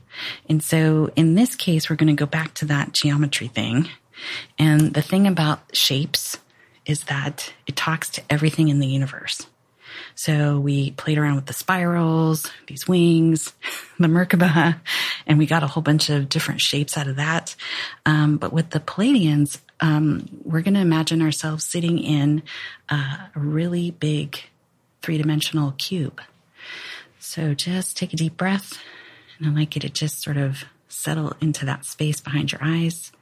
[0.49, 3.89] And so in this case, we're going to go back to that geometry thing.
[4.59, 6.39] And the thing about shapes
[6.85, 9.47] is that it talks to everything in the universe.
[10.17, 13.53] So we played around with the spirals, these wings,
[13.99, 14.81] the Merkaba,
[15.27, 17.55] and we got a whole bunch of different shapes out of that.
[18.07, 22.43] Um, but with the Pleiadians, um, we're going to imagine ourselves sitting in
[22.89, 24.39] uh, a really big
[25.03, 26.23] three dimensional cube.
[27.21, 28.79] So just take a deep breath,
[29.39, 33.13] and I'd like you to just sort of settle into that space behind your eyes.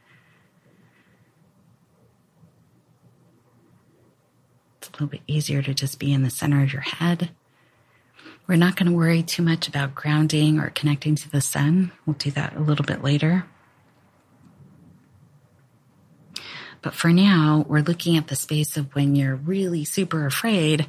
[4.94, 7.30] A little bit easier to just be in the center of your head.
[8.46, 11.92] We're not going to worry too much about grounding or connecting to the sun.
[12.06, 13.46] We'll do that a little bit later.
[16.82, 20.86] But for now, we're looking at the space of when you're really super afraid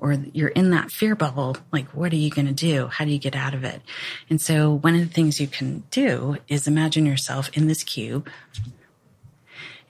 [0.00, 1.58] or you're in that fear bubble.
[1.70, 2.86] Like, what are you going to do?
[2.86, 3.82] How do you get out of it?
[4.30, 8.30] And so one of the things you can do is imagine yourself in this cube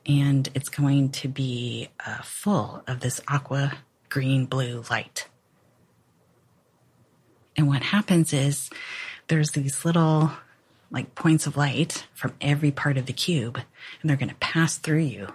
[0.06, 3.72] and it's going to be uh, full of this aqua
[4.08, 5.28] green blue light.
[7.56, 8.70] And what happens is
[9.28, 10.30] there's these little
[10.90, 13.58] like points of light from every part of the cube
[14.00, 15.28] and they're going to pass through you.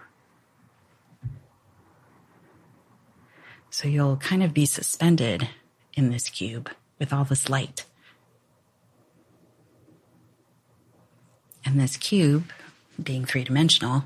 [3.69, 5.49] So you'll kind of be suspended
[5.93, 7.85] in this cube with all this light.
[11.65, 12.51] And this cube,
[13.01, 14.05] being three dimensional,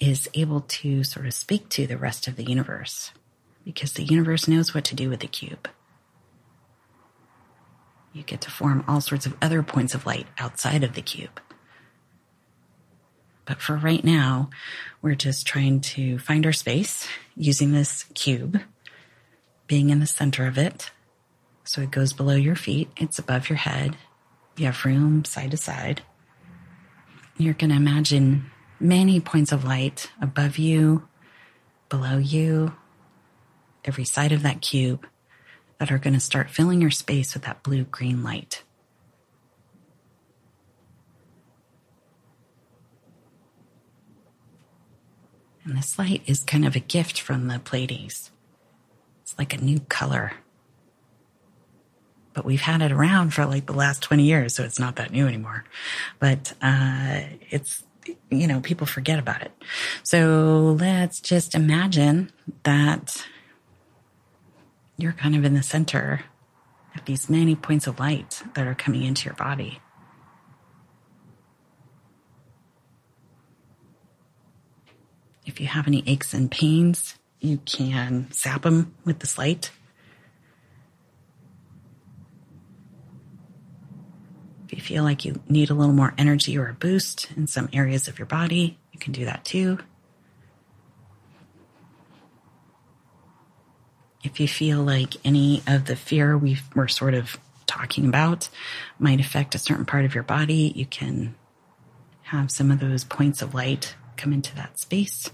[0.00, 3.12] is able to sort of speak to the rest of the universe
[3.64, 5.68] because the universe knows what to do with the cube.
[8.12, 11.40] You get to form all sorts of other points of light outside of the cube.
[13.44, 14.50] But for right now,
[15.02, 18.60] we're just trying to find our space using this cube,
[19.66, 20.90] being in the center of it.
[21.64, 23.96] So it goes below your feet, it's above your head.
[24.56, 26.02] You have room side to side.
[27.36, 31.06] You're going to imagine many points of light above you,
[31.88, 32.74] below you,
[33.84, 35.06] every side of that cube
[35.78, 38.62] that are going to start filling your space with that blue green light.
[45.64, 48.30] And this light is kind of a gift from the Pleiades.
[49.22, 50.32] It's like a new color.
[52.32, 55.12] But we've had it around for like the last 20 years, so it's not that
[55.12, 55.64] new anymore.
[56.18, 57.84] But uh, it's
[58.30, 59.52] you know, people forget about it.
[60.02, 62.30] So let's just imagine
[62.64, 63.26] that
[64.96, 66.22] you're kind of in the center
[66.94, 69.80] of these many points of light that are coming into your body.
[75.46, 79.70] If you have any aches and pains, you can zap them with this light.
[84.70, 87.68] If you feel like you need a little more energy or a boost in some
[87.72, 89.78] areas of your body, you can do that too.
[94.22, 98.48] If you feel like any of the fear we were sort of talking about
[98.96, 101.34] might affect a certain part of your body, you can
[102.22, 105.30] have some of those points of light come into that space.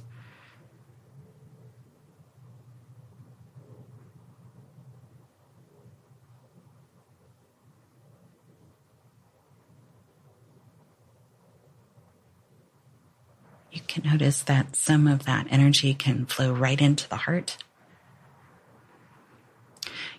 [14.04, 17.56] Notice that some of that energy can flow right into the heart.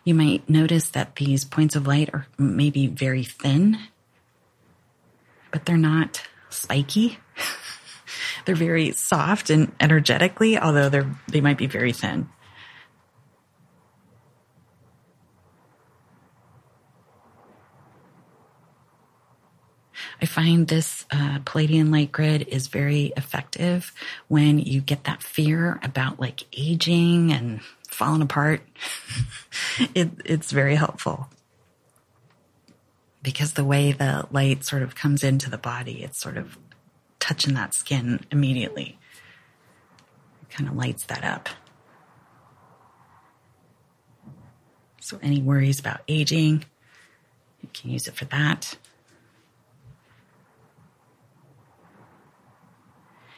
[0.04, 3.78] You might notice that these points of light are maybe very thin,
[5.52, 7.20] but they're not spiky.
[8.46, 12.30] they're very soft and energetically, although they're, they might be very thin.
[20.22, 23.94] I find this uh, Pleiadian light grid is very effective
[24.28, 28.62] when you get that fear about like aging and falling apart.
[29.94, 31.30] it, it's very helpful
[33.22, 36.58] because the way the light sort of comes into the body, it's sort of
[37.20, 38.98] touching that skin immediately.
[40.42, 41.50] It kind of lights that up.
[45.02, 46.66] So, any worries about aging,
[47.62, 48.78] you can use it for that.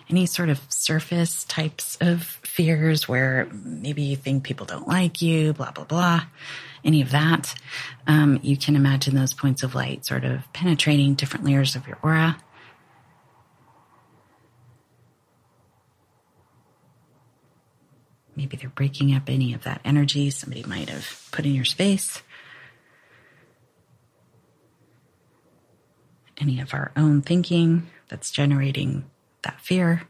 [0.10, 5.54] Any sort of surface types of fears where maybe you think people don't like you,
[5.54, 6.22] blah, blah, blah,
[6.84, 7.56] any of that,
[8.08, 11.98] um, you can imagine those points of light sort of penetrating different layers of your
[12.02, 12.38] aura.
[18.36, 22.24] Maybe they're breaking up any of that energy somebody might have put in your space.
[26.38, 29.04] Any of our own thinking that's generating
[29.44, 30.04] that fear.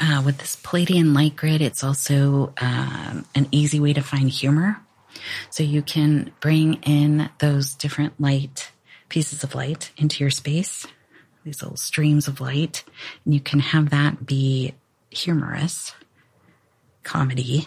[0.00, 4.80] Uh, with this Pleiadian light grid, it's also um, an easy way to find humor.
[5.50, 8.70] So you can bring in those different light
[9.08, 10.86] pieces of light into your space,
[11.48, 12.84] these little streams of light,
[13.24, 14.74] and you can have that be
[15.10, 15.94] humorous,
[17.02, 17.66] comedy,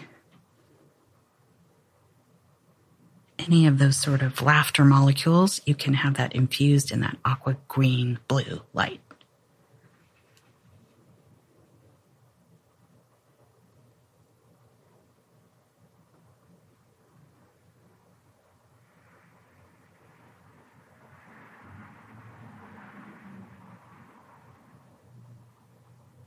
[3.40, 7.56] any of those sort of laughter molecules, you can have that infused in that aqua
[7.66, 9.00] green blue light.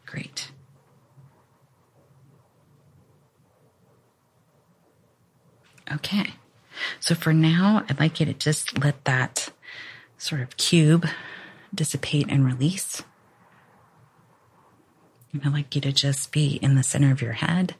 [0.05, 0.51] Great.
[5.95, 6.33] Okay.
[6.99, 9.49] So for now, I'd like you to just let that
[10.17, 11.07] sort of cube
[11.73, 13.03] dissipate and release.
[15.31, 17.75] And I'd like you to just be in the center of your head.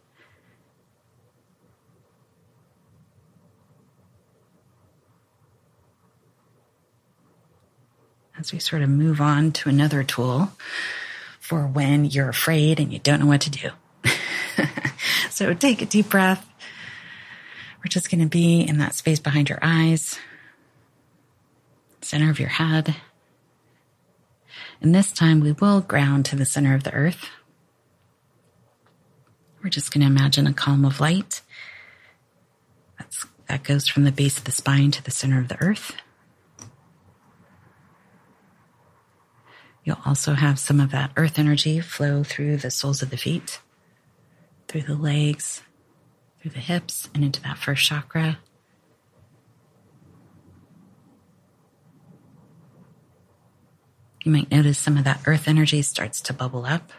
[8.38, 10.52] As we sort of move on to another tool
[11.40, 13.70] for when you're afraid and you don't know what to do.
[15.30, 16.46] so take a deep breath.
[17.86, 20.18] We're just going to be in that space behind your eyes,
[22.02, 22.96] center of your head.
[24.82, 27.30] And this time we will ground to the center of the earth.
[29.64, 31.42] We're just going to imagine a column of light
[32.98, 35.96] that's, that goes from the base of the spine to the center of the earth.
[39.84, 43.60] You'll also have some of that earth energy flow through the soles of the feet,
[44.68, 45.62] through the legs,
[46.46, 48.38] through the hips, and into that first chakra.
[54.24, 56.94] You might notice some of that earth energy starts to bubble up.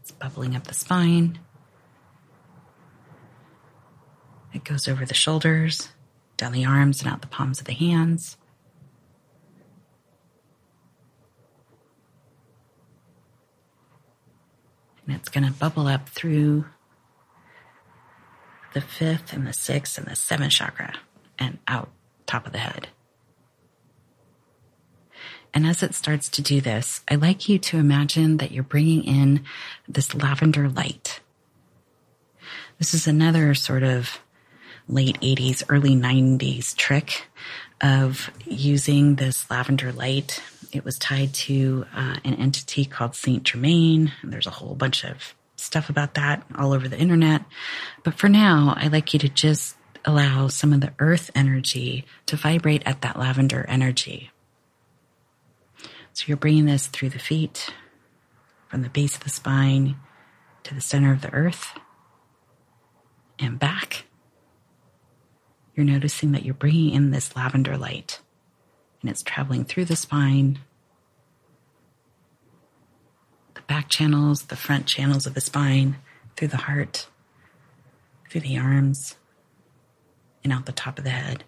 [0.00, 1.38] It's bubbling up the spine.
[4.54, 5.90] It goes over the shoulders,
[6.38, 8.38] down the arms, and out the palms of the hands.
[15.06, 16.64] And it's going to bubble up through
[18.74, 20.94] the fifth and the sixth and the seventh chakra
[21.38, 21.90] and out
[22.26, 22.88] top of the head.
[25.54, 29.02] And as it starts to do this, I like you to imagine that you're bringing
[29.04, 29.44] in
[29.88, 31.20] this lavender light.
[32.78, 34.20] This is another sort of
[34.88, 37.26] late 80s, early 90s trick
[37.80, 40.40] of using this lavender light
[40.72, 44.12] it was tied to uh, an entity called Saint Germain.
[44.22, 45.34] And there's a whole bunch of
[45.68, 47.42] stuff about that all over the internet.
[48.02, 52.36] But for now, I like you to just allow some of the earth energy to
[52.36, 54.30] vibrate at that lavender energy.
[56.14, 57.70] So you're bringing this through the feet,
[58.68, 59.96] from the base of the spine
[60.64, 61.78] to the center of the earth
[63.38, 64.06] and back.
[65.74, 68.20] You're noticing that you're bringing in this lavender light
[69.00, 70.58] and it's traveling through the spine,
[73.54, 75.96] the back channels, the front channels of the spine,
[76.34, 77.06] through the heart,
[78.28, 79.16] through the arms,
[80.42, 81.44] and out the top of the head.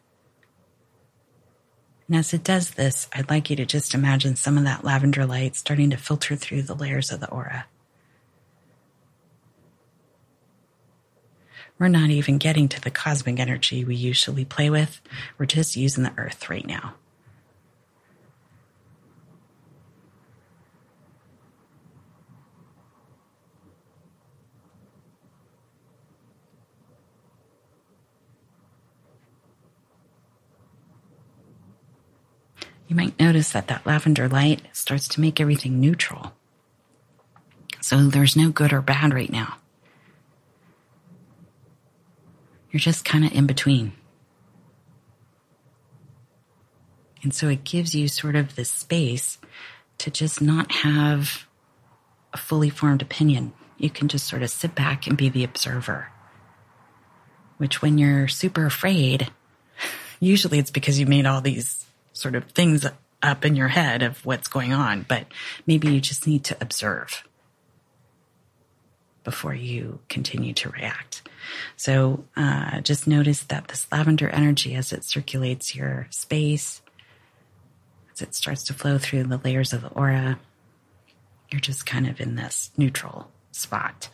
[2.07, 5.27] And as it does this, I'd like you to just imagine some of that lavender
[5.27, 7.67] light starting to filter through the layers of the aura.
[11.79, 15.01] We're not even getting to the cosmic energy we usually play with.
[15.39, 16.95] We're just using the earth right now.
[32.91, 36.33] You might notice that that lavender light starts to make everything neutral.
[37.81, 39.59] So there's no good or bad right now.
[42.73, 43.93] You're just kind of in between.
[47.23, 49.39] And so it gives you sort of this space
[49.99, 51.47] to just not have
[52.33, 53.53] a fully formed opinion.
[53.79, 56.09] You can just sort of sit back and be the observer.
[57.57, 59.31] Which, when you're super afraid,
[60.21, 61.80] usually it's because you made all these
[62.21, 62.87] sort of things
[63.23, 65.27] up in your head of what's going on, but
[65.67, 67.25] maybe you just need to observe
[69.25, 71.23] before you continue to react.
[71.77, 76.81] So uh, just notice that this lavender energy, as it circulates your space,
[78.13, 80.39] as it starts to flow through the layers of the aura,
[81.51, 84.09] you're just kind of in this neutral spot.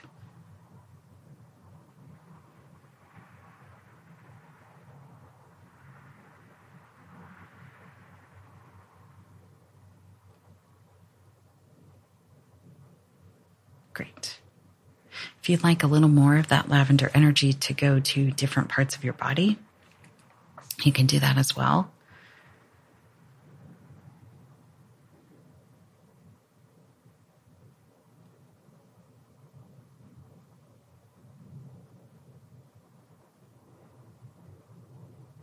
[13.93, 14.41] Great.
[15.47, 18.97] If you'd like a little more of that lavender energy to go to different parts
[18.97, 19.57] of your body,
[20.83, 21.89] you can do that as well.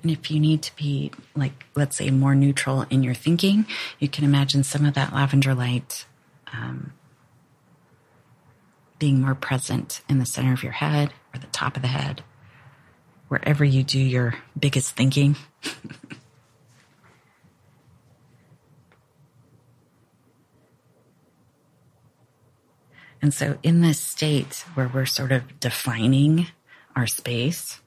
[0.01, 3.65] And if you need to be, like, let's say, more neutral in your thinking,
[3.99, 6.05] you can imagine some of that lavender light
[6.51, 6.91] um,
[9.03, 12.23] being more present in the center of your head or the top of the head,
[13.27, 15.35] wherever you do your biggest thinking.
[23.21, 26.47] and so, in this state where we're sort of defining
[26.95, 27.81] our space,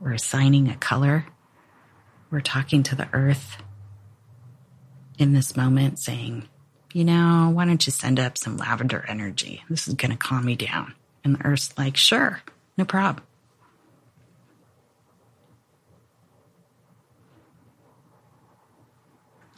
[0.00, 1.26] we're assigning a color,
[2.30, 3.58] we're talking to the earth
[5.18, 6.48] in this moment, saying,
[6.92, 9.62] you know, why don't you send up some lavender energy?
[9.68, 10.94] This is going to calm me down.
[11.24, 12.42] And the earth's like, sure,
[12.76, 13.24] no problem.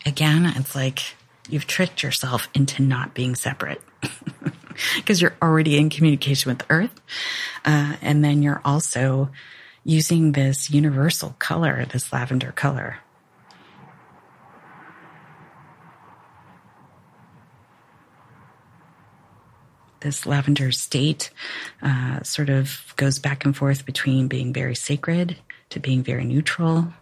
[0.07, 1.01] Again, it's like
[1.49, 3.81] you've tricked yourself into not being separate
[4.97, 7.01] because you're already in communication with earth.
[7.65, 9.31] Uh, and then you're also
[9.83, 12.99] using this universal color, this lavender color,
[20.05, 21.31] this lavender state
[21.83, 25.37] uh, sort of goes back and forth between being very sacred
[25.71, 26.93] to being very neutral.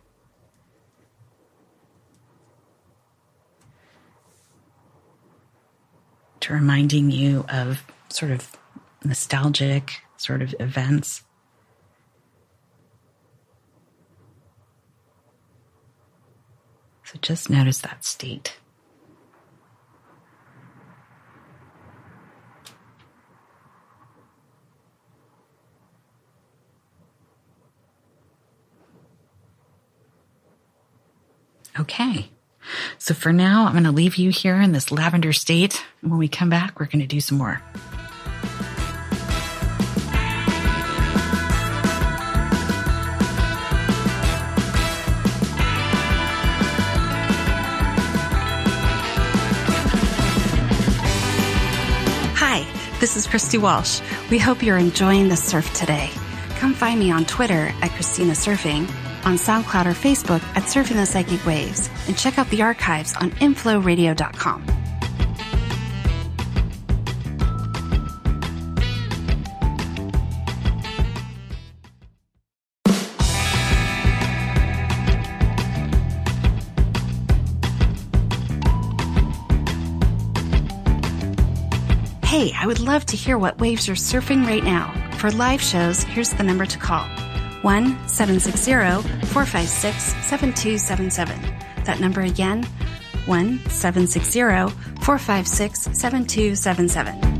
[6.41, 8.51] To reminding you of sort of
[9.05, 11.23] nostalgic sort of events.
[17.05, 18.57] So just notice that state.
[31.79, 32.29] Okay.
[32.99, 35.83] So for now, I'm going to leave you here in this lavender state.
[36.01, 37.61] When we come back, we're going to do some more.
[52.37, 52.67] Hi,
[53.01, 54.01] this is Christy Walsh.
[54.31, 56.11] We hope you're enjoying the surf today.
[56.57, 58.89] Come find me on Twitter at Christina Surfing
[59.25, 63.31] on SoundCloud or Facebook at Surfing the Psychic Waves, and check out the archives on
[63.33, 64.65] inflowradio.com.
[82.25, 84.93] Hey, I would love to hear what waves you're surfing right now.
[85.19, 87.07] For live shows, here's the number to call
[87.63, 88.73] 1 760
[89.27, 91.85] 456 7277.
[91.85, 92.65] That number again,
[93.27, 94.41] 1 760
[95.01, 97.33] 456 7277.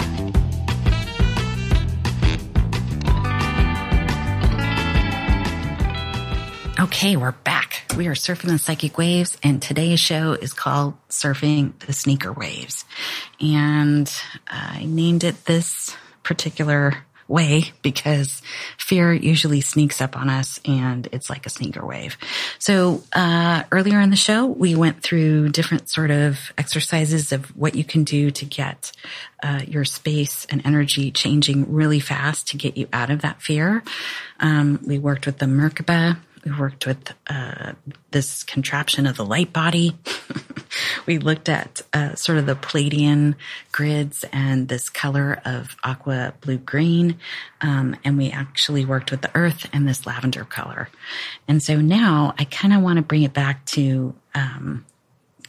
[6.81, 7.85] Okay, we're back.
[7.97, 12.85] We are surfing the psychic waves, and today's show is called Surfing the Sneaker Waves.
[13.41, 14.09] And
[14.49, 16.97] uh, I named it this particular
[17.33, 18.43] way because
[18.79, 22.17] fear usually sneaks up on us and it's like a sneaker wave.
[22.59, 27.75] So, uh, earlier in the show, we went through different sort of exercises of what
[27.75, 28.93] you can do to get,
[29.43, 33.83] uh, your space and energy changing really fast to get you out of that fear.
[34.39, 36.19] Um, we worked with the Merkaba.
[36.45, 37.73] We worked with uh,
[38.11, 39.97] this contraption of the light body.
[41.07, 43.35] we looked at uh, sort of the Pleiadian
[43.71, 47.19] grids and this color of aqua blue green.
[47.61, 50.89] Um, and we actually worked with the earth and this lavender color.
[51.49, 54.85] And so now I kind of want to bring it back to, um,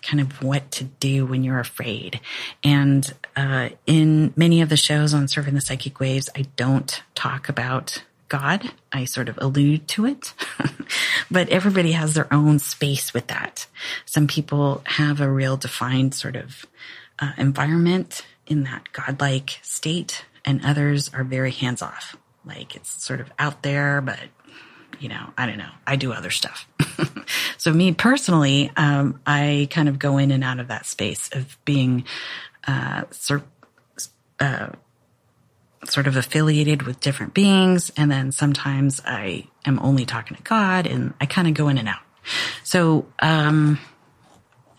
[0.02, 2.20] kind of what to do when you're afraid.
[2.64, 7.48] And uh, in many of the shows on Surfing the Psychic Waves, I don't talk
[7.48, 8.72] about God.
[8.92, 10.34] I sort of allude to it,
[11.30, 13.68] but everybody has their own space with that.
[14.08, 16.66] Some people have a real defined sort of
[17.20, 22.18] uh, environment in that godlike state, and others are very hands off.
[22.44, 24.18] Like it's sort of out there, but
[25.00, 25.72] you know, I don't know.
[25.86, 26.68] I do other stuff.
[27.60, 31.56] so me personally, um, I kind of go in and out of that space of
[31.66, 32.06] being,
[32.68, 33.04] uh,
[34.40, 34.70] uh,
[35.90, 37.92] sort of affiliated with different beings.
[37.98, 41.78] And then sometimes I am only talking to God and I kind of go in
[41.78, 42.02] and out.
[42.64, 43.80] So, um,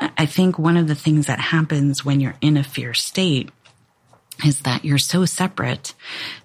[0.01, 3.51] I think one of the things that happens when you're in a fear state
[4.45, 5.95] is that you're so separate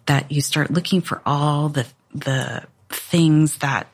[0.05, 3.87] that you start looking for all the, the things that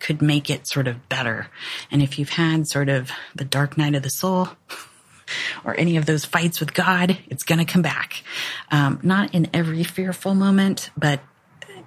[0.00, 1.46] could make it sort of better.
[1.90, 4.48] And if you've had sort of the dark night of the soul,
[5.64, 8.22] or any of those fights with God, it's going to come back.
[8.70, 11.20] Um, not in every fearful moment, but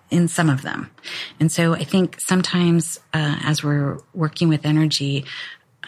[0.10, 0.92] in some of them.
[1.40, 5.26] And so I think sometimes uh, as we're working with energy,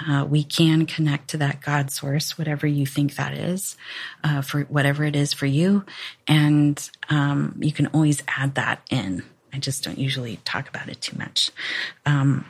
[0.08, 3.78] uh, we can connect to that God source, whatever you think that is,
[4.24, 5.86] uh, for whatever it is for you.
[6.28, 9.24] And um, you can always add that in.
[9.54, 11.52] I just don't usually talk about it too much.
[12.06, 12.46] Um,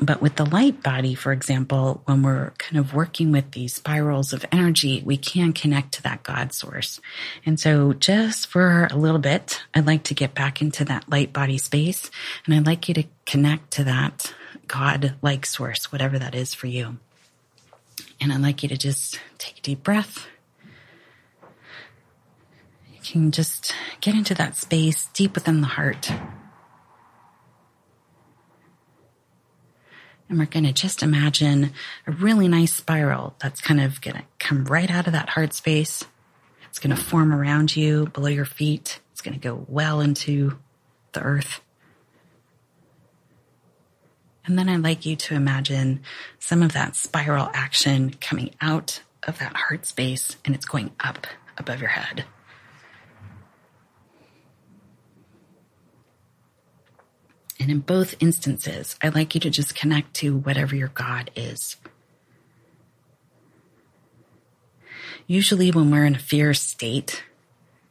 [0.00, 4.32] but with the light body, for example, when we're kind of working with these spirals
[4.32, 7.00] of energy, we can connect to that God source.
[7.44, 11.32] And so just for a little bit, I'd like to get back into that light
[11.32, 12.10] body space
[12.46, 14.32] and I'd like you to connect to that
[14.68, 16.98] God like source, whatever that is for you.
[18.20, 20.26] And I'd like you to just take a deep breath.
[22.92, 26.12] You can just get into that space deep within the heart
[30.28, 31.72] And we're going to just imagine
[32.06, 35.54] a really nice spiral that's kind of going to come right out of that heart
[35.54, 36.04] space.
[36.68, 39.00] It's going to form around you, below your feet.
[39.12, 40.58] It's going to go well into
[41.12, 41.60] the earth.
[44.44, 46.00] And then I'd like you to imagine
[46.38, 51.26] some of that spiral action coming out of that heart space and it's going up
[51.58, 52.24] above your head.
[57.60, 61.76] And in both instances, I'd like you to just connect to whatever your God is.
[65.26, 67.24] Usually when we're in a fear state,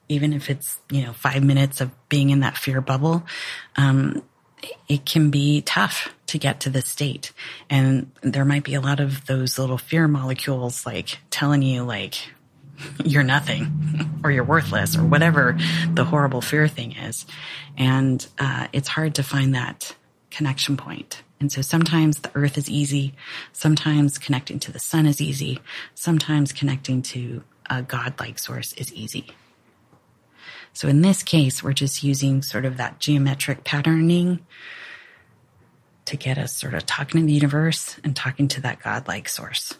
[0.09, 3.23] even if it's, you know, five minutes of being in that fear bubble,
[3.75, 4.23] um,
[4.87, 7.31] it can be tough to get to this state.
[7.69, 12.15] And there might be a lot of those little fear molecules like telling you like,
[13.03, 15.57] you're nothing or you're worthless or whatever
[15.93, 17.25] the horrible fear thing is.
[17.77, 19.95] And uh, it's hard to find that
[20.31, 21.23] connection point.
[21.39, 23.13] And so sometimes the earth is easy.
[23.53, 25.59] Sometimes connecting to the sun is easy.
[25.93, 29.27] Sometimes connecting to a godlike source is easy.
[30.73, 34.45] So in this case, we're just using sort of that geometric patterning
[36.05, 39.75] to get us sort of talking to the universe and talking to that godlike source.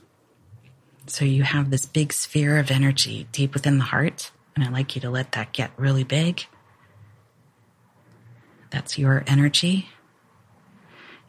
[1.08, 4.96] So you have this big sphere of energy deep within the heart, and I'd like
[4.96, 6.46] you to let that get really big.
[8.72, 9.88] That's your energy.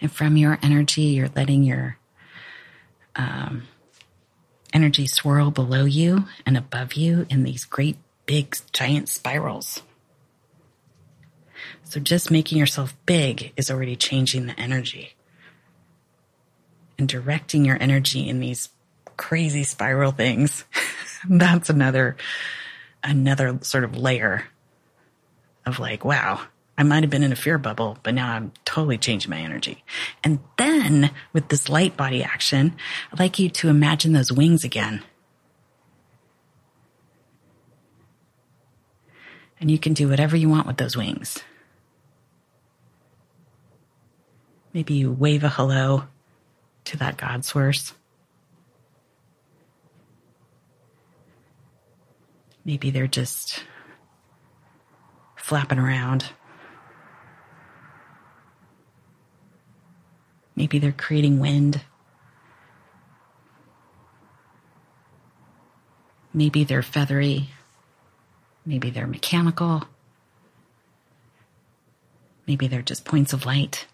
[0.00, 1.96] And from your energy, you're letting your
[3.14, 3.68] um,
[4.72, 9.82] energy swirl below you and above you in these great, big, giant spirals.
[11.84, 15.14] So just making yourself big is already changing the energy.
[16.98, 18.70] And directing your energy in these
[19.18, 20.64] crazy spiral things.
[21.28, 22.16] That's another,
[23.04, 24.44] another sort of layer
[25.66, 26.40] of like, wow,
[26.78, 29.84] I might have been in a fear bubble, but now I'm totally changing my energy.
[30.24, 32.76] And then with this light body action,
[33.12, 35.02] I'd like you to imagine those wings again.
[39.60, 41.42] And you can do whatever you want with those wings.
[44.72, 46.04] Maybe you wave a hello
[46.84, 47.92] to that God source.
[52.68, 53.64] Maybe they're just
[55.36, 56.26] flapping around.
[60.54, 61.80] Maybe they're creating wind.
[66.34, 67.48] Maybe they're feathery.
[68.66, 69.84] Maybe they're mechanical.
[72.46, 73.86] Maybe they're just points of light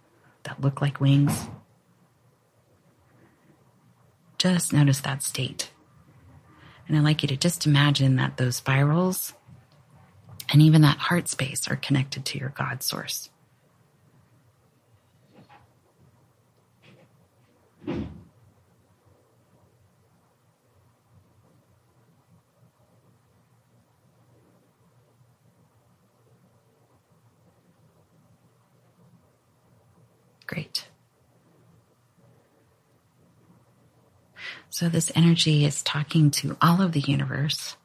[0.43, 1.47] that look like wings.
[4.37, 5.71] Just notice that state.
[6.87, 9.33] And I'd like you to just imagine that those spirals
[10.53, 13.31] and even that heart space are connected to your God source.
[30.47, 30.87] Great.
[34.75, 37.77] So, this energy is talking to all of the universe.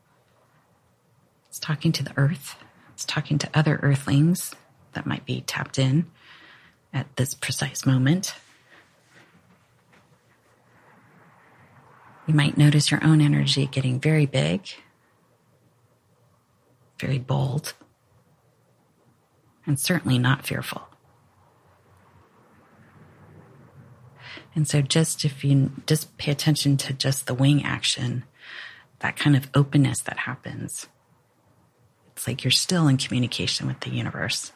[1.47, 2.55] It's talking to the earth.
[2.93, 4.55] It's talking to other earthlings
[4.93, 6.07] that might be tapped in
[6.91, 8.33] at this precise moment.
[12.25, 14.61] You might notice your own energy getting very big,
[16.99, 17.75] very bold,
[19.67, 20.88] and certainly not fearful.
[24.55, 28.23] And so just if you just pay attention to just the wing action,
[28.99, 30.87] that kind of openness that happens,
[32.11, 34.51] it's like you're still in communication with the universe.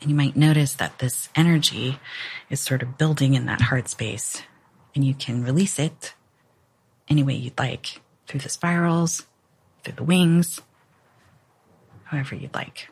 [0.00, 1.98] And you might notice that this energy
[2.48, 4.42] is sort of building in that heart space
[4.94, 6.14] and you can release it
[7.08, 9.26] any way you'd like through the spirals,
[9.84, 10.60] through the wings,
[12.10, 12.88] however you'd like.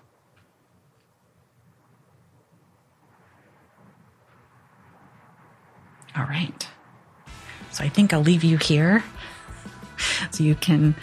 [6.16, 6.68] All right.
[7.72, 9.04] So I think I'll leave you here
[10.30, 10.94] so you can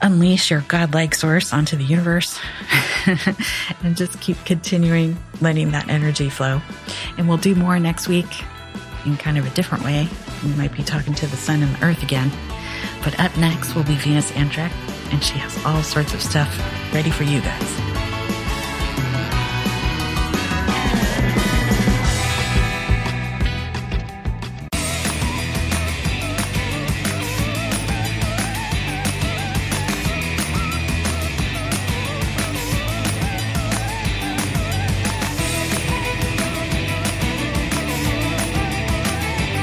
[0.00, 2.38] unleash your godlike source onto the universe
[3.82, 6.60] and just keep continuing letting that energy flow.
[7.16, 8.44] And we'll do more next week
[9.06, 10.06] in kind of a different way.
[10.44, 12.30] We might be talking to the sun and the earth again.
[13.02, 14.74] But up next will be Venus Andrecht,
[15.10, 16.58] and she has all sorts of stuff
[16.92, 17.88] ready for you guys.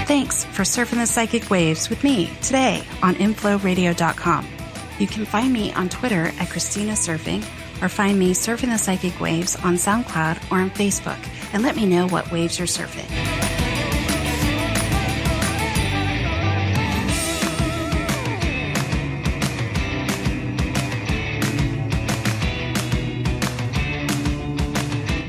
[0.08, 4.55] Thanks for surfing the psychic waves with me today on inflowradio.com.
[4.98, 7.44] You can find me on Twitter at Christina Surfing
[7.82, 11.18] or find me surfing the psychic waves on SoundCloud or on Facebook
[11.54, 13.10] and let me know what waves you're surfing.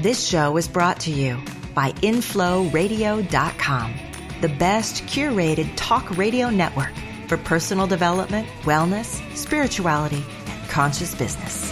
[0.03, 1.43] This show is brought to you
[1.75, 3.95] by InflowRadio.com,
[4.41, 6.93] the best curated talk radio network
[7.27, 11.66] for personal development, wellness, spirituality, and conscious business.